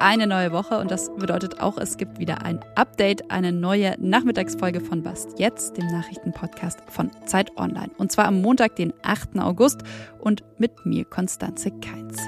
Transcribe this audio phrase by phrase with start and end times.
[0.00, 4.80] eine neue Woche und das bedeutet auch, es gibt wieder ein Update, eine neue Nachmittagsfolge
[4.80, 7.90] von Was jetzt, dem Nachrichtenpodcast von Zeit Online.
[7.98, 9.38] Und zwar am Montag, den 8.
[9.38, 9.82] August
[10.18, 12.18] und mit mir, Konstanze Keitz.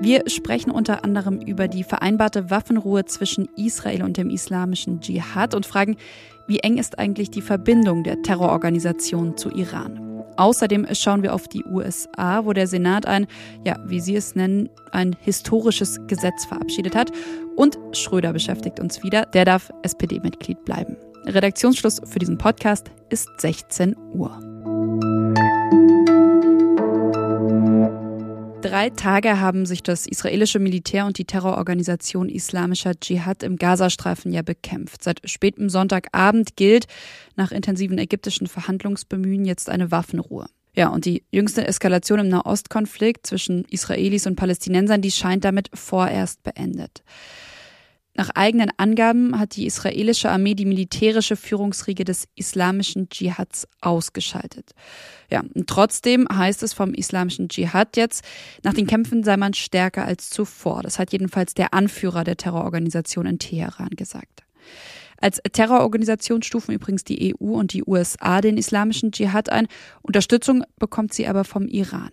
[0.00, 5.66] Wir sprechen unter anderem über die vereinbarte Waffenruhe zwischen Israel und dem islamischen Dschihad und
[5.66, 5.96] fragen,
[6.46, 10.11] wie eng ist eigentlich die Verbindung der Terrororganisation zu Iran?
[10.36, 13.26] Außerdem schauen wir auf die USA, wo der Senat ein,
[13.64, 17.10] ja, wie Sie es nennen, ein historisches Gesetz verabschiedet hat.
[17.56, 19.26] Und Schröder beschäftigt uns wieder.
[19.26, 20.96] Der darf SPD-Mitglied bleiben.
[21.26, 24.51] Redaktionsschluss für diesen Podcast ist 16 Uhr.
[28.72, 34.40] Drei Tage haben sich das israelische Militär und die Terrororganisation Islamischer Dschihad im Gazastreifen ja
[34.40, 35.04] bekämpft.
[35.04, 36.86] Seit spätem Sonntagabend gilt
[37.36, 40.46] nach intensiven ägyptischen Verhandlungsbemühen jetzt eine Waffenruhe.
[40.74, 46.42] Ja, und die jüngste Eskalation im Nahostkonflikt zwischen Israelis und Palästinensern, die scheint damit vorerst
[46.42, 47.02] beendet.
[48.14, 54.72] Nach eigenen Angaben hat die israelische Armee die militärische Führungsriege des islamischen Dschihads ausgeschaltet.
[55.30, 58.22] Ja, und trotzdem heißt es vom islamischen Dschihad jetzt,
[58.62, 60.82] nach den Kämpfen sei man stärker als zuvor.
[60.82, 64.42] Das hat jedenfalls der Anführer der Terrororganisation in Teheran gesagt.
[65.18, 69.68] Als Terrororganisation stufen übrigens die EU und die USA den islamischen Dschihad ein.
[70.02, 72.10] Unterstützung bekommt sie aber vom Iran.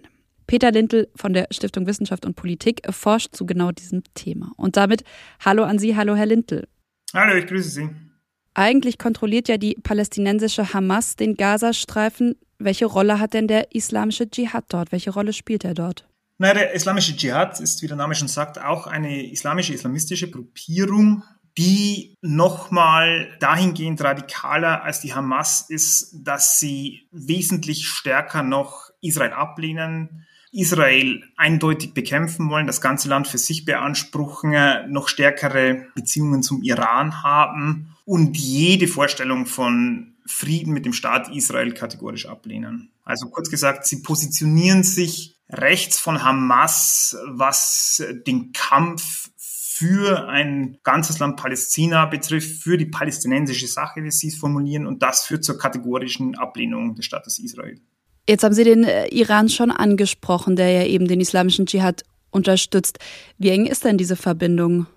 [0.49, 4.51] Peter Lintel von der Stiftung Wissenschaft und Politik forscht zu genau diesem Thema.
[4.57, 5.03] Und damit
[5.45, 6.67] hallo an Sie, hallo Herr Lintel.
[7.13, 7.89] Hallo, ich grüße Sie.
[8.55, 12.35] Eigentlich kontrolliert ja die palästinensische Hamas den Gazastreifen.
[12.57, 14.91] Welche Rolle hat denn der islamische Dschihad dort?
[14.91, 16.07] Welche Rolle spielt er dort?
[16.39, 21.21] Na, der islamische Dschihad ist, wie der Name schon sagt, auch eine islamische, islamistische Gruppierung,
[21.59, 30.25] die nochmal dahingehend radikaler als die Hamas ist, dass sie wesentlich stärker noch Israel ablehnen,
[30.51, 34.53] Israel eindeutig bekämpfen wollen, das ganze Land für sich beanspruchen,
[34.89, 41.73] noch stärkere Beziehungen zum Iran haben und jede Vorstellung von Frieden mit dem Staat Israel
[41.73, 42.91] kategorisch ablehnen.
[43.03, 49.29] Also kurz gesagt, sie positionieren sich rechts von Hamas, was den Kampf
[49.79, 55.01] für ein ganzes Land Palästina betrifft, für die palästinensische Sache, wie sie es formulieren, und
[55.01, 57.79] das führt zur kategorischen Ablehnung des Staates Israel.
[58.27, 62.99] Jetzt haben Sie den äh, Iran schon angesprochen, der ja eben den islamischen Dschihad unterstützt.
[63.37, 64.87] Wie eng ist denn diese Verbindung?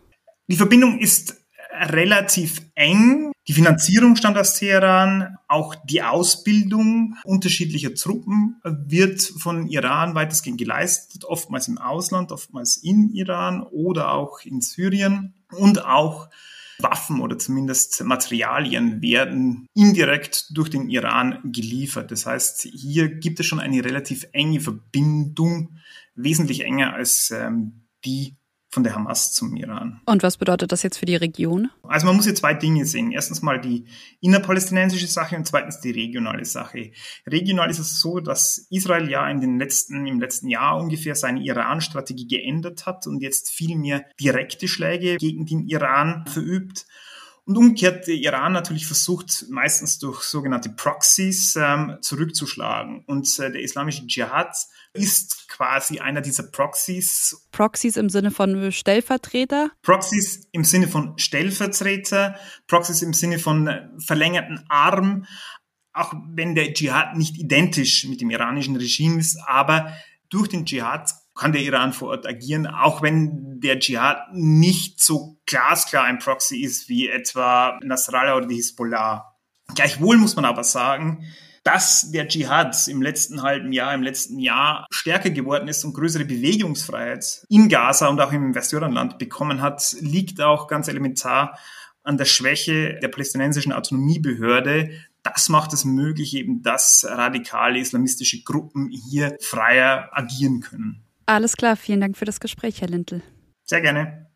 [0.48, 1.36] Die Verbindung ist
[1.72, 3.32] relativ eng.
[3.48, 11.24] Die Finanzierung stammt aus Teheran, auch die Ausbildung unterschiedlicher Truppen wird von Iran weitestgehend geleistet,
[11.24, 16.28] oftmals im Ausland, oftmals in Iran oder auch in Syrien und auch
[16.82, 22.10] Waffen oder zumindest Materialien werden indirekt durch den Iran geliefert.
[22.10, 25.78] Das heißt, hier gibt es schon eine relativ enge Verbindung,
[26.14, 28.36] wesentlich enger als ähm, die
[28.72, 30.00] von der Hamas zum Iran.
[30.06, 31.70] Und was bedeutet das jetzt für die Region?
[31.82, 33.12] Also man muss hier zwei Dinge sehen.
[33.12, 33.84] Erstens mal die
[34.20, 36.92] innerpalästinensische Sache und zweitens die regionale Sache.
[37.26, 41.42] Regional ist es so, dass Israel ja in den letzten, im letzten Jahr ungefähr seine
[41.42, 46.86] Iran-Strategie geändert hat und jetzt viel mehr direkte Schläge gegen den Iran verübt.
[47.44, 53.04] Und umgekehrt der Iran natürlich versucht, meistens durch sogenannte Proxys ähm, zurückzuschlagen.
[53.06, 54.54] Und äh, der islamische Dschihad
[54.92, 57.48] ist quasi einer dieser Proxys.
[57.50, 59.72] Proxys im Sinne von Stellvertreter?
[59.82, 62.36] Proxys im Sinne von Stellvertreter,
[62.68, 65.26] Proxys im Sinne von äh, verlängerten Arm,
[65.92, 69.92] auch wenn der Dschihad nicht identisch mit dem iranischen Regime ist, aber
[70.30, 75.38] durch den Dschihad kann der Iran vor Ort agieren, auch wenn der Dschihad nicht so
[75.46, 79.34] glasklar ein Proxy ist wie etwa Nasrallah oder die Hisbollah.
[79.74, 81.24] Gleichwohl muss man aber sagen,
[81.64, 86.24] dass der Dschihad im letzten halben Jahr, im letzten Jahr stärker geworden ist und größere
[86.24, 91.56] Bewegungsfreiheit in Gaza und auch im Westjordanland bekommen hat, liegt auch ganz elementar
[92.02, 94.90] an der Schwäche der palästinensischen Autonomiebehörde.
[95.22, 101.04] Das macht es möglich, eben, dass radikale islamistische Gruppen hier freier agieren können.
[101.26, 103.22] Alles klar, vielen Dank für das Gespräch, Herr Lintel.
[103.64, 104.26] Sehr gerne.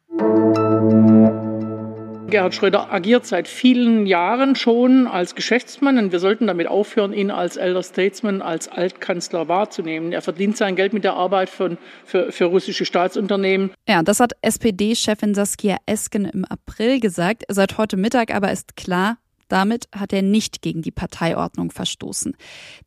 [2.29, 7.31] Gerhard Schröder agiert seit vielen Jahren schon als Geschäftsmann und wir sollten damit aufhören, ihn
[7.31, 10.13] als Elder Statesman, als Altkanzler wahrzunehmen.
[10.13, 13.71] Er verdient sein Geld mit der Arbeit für, für, für russische Staatsunternehmen.
[13.89, 17.45] Ja, das hat SPD-Chefin Saskia Esken im April gesagt.
[17.49, 19.19] Seit heute Mittag aber ist klar,
[19.49, 22.37] damit hat er nicht gegen die Parteiordnung verstoßen.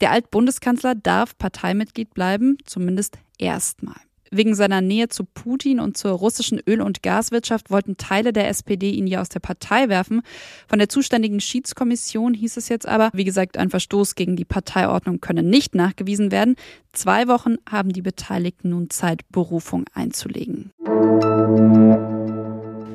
[0.02, 4.00] Der Altbundeskanzler darf Parteimitglied bleiben, zumindest erstmal.
[4.32, 8.92] Wegen seiner Nähe zu Putin und zur russischen Öl- und Gaswirtschaft wollten Teile der SPD
[8.92, 10.22] ihn ja aus der Partei werfen.
[10.68, 15.20] Von der zuständigen Schiedskommission hieß es jetzt aber, wie gesagt, ein Verstoß gegen die Parteiordnung
[15.20, 16.56] könne nicht nachgewiesen werden.
[16.94, 20.72] Zwei Wochen haben die Beteiligten nun Zeit, Berufung einzulegen.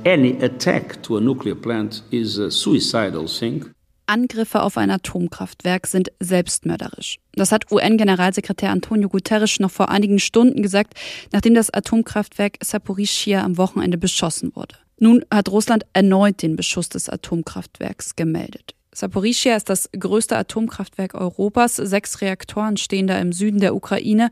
[0.04, 3.70] Any attack to a nuclear plant is a suicidal thing.
[4.06, 7.18] Angriffe auf ein Atomkraftwerk sind selbstmörderisch.
[7.32, 10.94] Das hat UN-Generalsekretär Antonio Guterres noch vor einigen Stunden gesagt,
[11.32, 14.76] nachdem das Atomkraftwerk Saporischia am Wochenende beschossen wurde.
[14.98, 18.74] Nun hat Russland erneut den Beschuss des Atomkraftwerks gemeldet.
[18.94, 21.76] Saporischia ist das größte Atomkraftwerk Europas.
[21.76, 24.30] Sechs Reaktoren stehen da im Süden der Ukraine.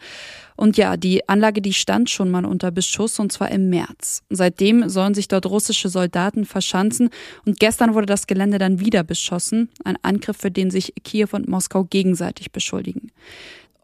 [0.56, 4.22] Und ja, die Anlage, die stand schon mal unter Beschuss und zwar im März.
[4.30, 7.10] Seitdem sollen sich dort russische Soldaten verschanzen
[7.44, 9.68] und gestern wurde das Gelände dann wieder beschossen.
[9.84, 13.10] Ein Angriff, für den sich Kiew und Moskau gegenseitig beschuldigen.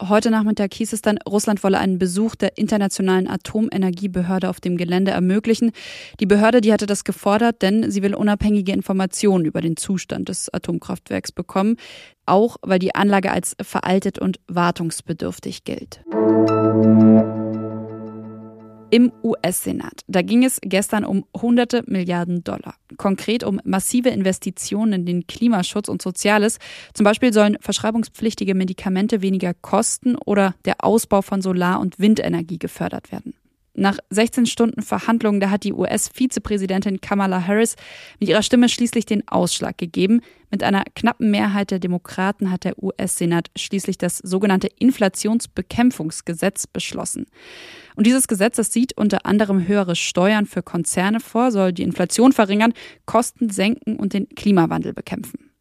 [0.01, 5.11] Heute Nachmittag hieß es dann, Russland wolle einen Besuch der Internationalen Atomenergiebehörde auf dem Gelände
[5.11, 5.73] ermöglichen.
[6.21, 10.55] Die Behörde, die hatte das gefordert, denn sie will unabhängige Informationen über den Zustand des
[10.55, 11.77] Atomkraftwerks bekommen,
[12.27, 16.01] auch weil die Anlage als veraltet und wartungsbedürftig gilt
[18.91, 20.03] im US-Senat.
[20.07, 22.75] Da ging es gestern um hunderte Milliarden Dollar.
[22.97, 26.59] Konkret um massive Investitionen in den Klimaschutz und Soziales.
[26.95, 33.13] Zum Beispiel sollen verschreibungspflichtige Medikamente weniger kosten oder der Ausbau von Solar- und Windenergie gefördert
[33.13, 33.35] werden.
[33.79, 37.77] Nach 16 Stunden Verhandlungen, da hat die US-Vizepräsidentin Kamala Harris
[38.19, 40.21] mit ihrer Stimme schließlich den Ausschlag gegeben.
[40.51, 47.27] Mit einer knappen Mehrheit der Demokraten hat der US-Senat schließlich das sogenannte Inflationsbekämpfungsgesetz beschlossen.
[47.95, 52.33] Und dieses Gesetz, das sieht unter anderem höhere Steuern für Konzerne vor, soll die Inflation
[52.33, 52.75] verringern,
[53.07, 55.53] Kosten senken und den Klimawandel bekämpfen.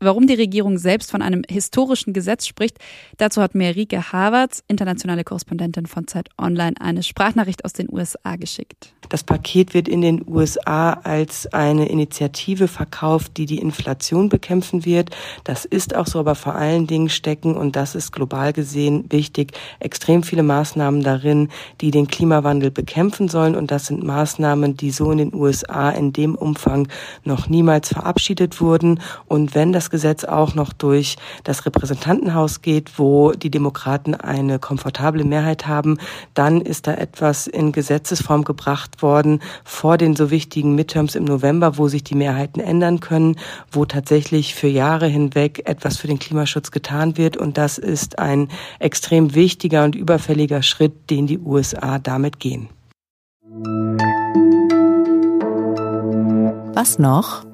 [0.00, 2.78] Warum die Regierung selbst von einem historischen Gesetz spricht,
[3.16, 8.36] dazu hat mir Rike Havertz, internationale Korrespondentin von Zeit Online, eine Sprachnachricht aus den USA
[8.36, 8.94] geschickt.
[9.08, 15.10] Das Paket wird in den USA als eine Initiative verkauft, die die Inflation bekämpfen wird.
[15.44, 19.52] Das ist auch so, aber vor allen Dingen stecken, und das ist global gesehen wichtig,
[19.80, 21.48] extrem viele Maßnahmen darin,
[21.80, 23.56] die den Klimawandel bekämpfen sollen.
[23.56, 26.86] Und das sind Maßnahmen, die so in den USA in dem Umfang
[27.24, 29.00] noch niemals verabschiedet wurden.
[29.26, 35.24] Und wenn das Gesetz auch noch durch das Repräsentantenhaus geht, wo die Demokraten eine komfortable
[35.24, 35.98] Mehrheit haben,
[36.34, 41.78] dann ist da etwas in Gesetzesform gebracht worden vor den so wichtigen Midterms im November,
[41.78, 43.36] wo sich die Mehrheiten ändern können,
[43.70, 47.36] wo tatsächlich für Jahre hinweg etwas für den Klimaschutz getan wird.
[47.36, 48.48] Und das ist ein
[48.78, 52.68] extrem wichtiger und überfälliger Schritt, den die USA damit gehen.
[56.74, 57.47] Was noch?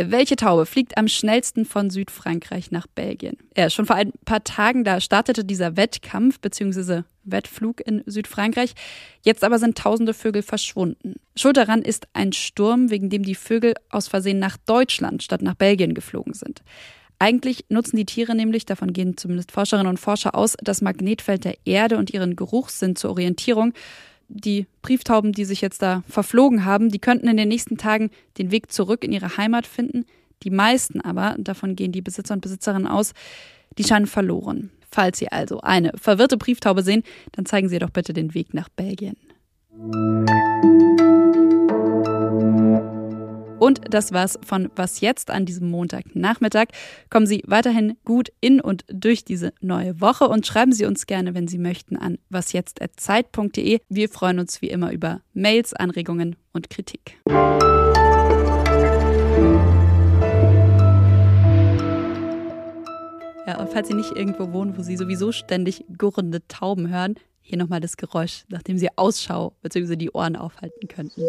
[0.00, 3.36] Welche Taube fliegt am schnellsten von Südfrankreich nach Belgien?
[3.56, 7.02] Ja, schon vor ein paar Tagen, da startete dieser Wettkampf bzw.
[7.24, 8.74] Wettflug in Südfrankreich.
[9.22, 11.16] Jetzt aber sind tausende Vögel verschwunden.
[11.36, 15.54] Schuld daran ist ein Sturm, wegen dem die Vögel aus Versehen nach Deutschland statt nach
[15.54, 16.62] Belgien geflogen sind.
[17.18, 21.56] Eigentlich nutzen die Tiere nämlich, davon gehen zumindest Forscherinnen und Forscher aus, das Magnetfeld der
[21.64, 23.72] Erde und ihren Geruchssinn zur Orientierung
[24.28, 28.50] die Brieftauben, die sich jetzt da verflogen haben, die könnten in den nächsten Tagen den
[28.50, 30.04] Weg zurück in ihre Heimat finden.
[30.42, 33.12] Die meisten aber, davon gehen die Besitzer und Besitzerinnen aus,
[33.76, 34.70] die scheinen verloren.
[34.90, 37.02] Falls Sie also eine verwirrte Brieftaube sehen,
[37.32, 39.16] dann zeigen Sie doch bitte den Weg nach Belgien.
[43.58, 46.68] Und das war's von Was jetzt an diesem Montagnachmittag.
[47.10, 51.34] Kommen Sie weiterhin gut in und durch diese neue Woche und schreiben Sie uns gerne,
[51.34, 53.80] wenn Sie möchten, an wasjetzt.zeit.de.
[53.88, 57.18] Wir freuen uns wie immer über Mails, Anregungen und Kritik.
[63.46, 67.56] Ja, und falls Sie nicht irgendwo wohnen, wo Sie sowieso ständig gurrende Tauben hören, hier
[67.56, 69.96] nochmal das Geräusch, nachdem Sie Ausschau bzw.
[69.96, 71.22] die Ohren aufhalten könnten.